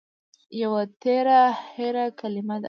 يوه 0.61 0.83
تېره 1.03 1.41
هېره 1.75 2.05
کلمه 2.19 2.55
ده 2.59 2.59